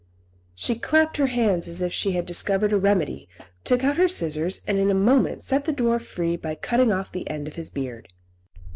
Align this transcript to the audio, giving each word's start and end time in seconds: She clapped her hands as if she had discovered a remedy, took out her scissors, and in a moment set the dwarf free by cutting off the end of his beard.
She 0.55 0.79
clapped 0.79 1.17
her 1.17 1.27
hands 1.27 1.67
as 1.67 1.79
if 1.79 1.93
she 1.93 2.13
had 2.13 2.25
discovered 2.25 2.73
a 2.73 2.77
remedy, 2.79 3.29
took 3.63 3.83
out 3.83 3.97
her 3.97 4.07
scissors, 4.07 4.61
and 4.65 4.79
in 4.79 4.89
a 4.89 4.95
moment 4.95 5.43
set 5.43 5.65
the 5.65 5.73
dwarf 5.73 6.01
free 6.01 6.35
by 6.37 6.55
cutting 6.55 6.91
off 6.91 7.11
the 7.11 7.29
end 7.29 7.47
of 7.47 7.53
his 7.53 7.69
beard. 7.69 8.07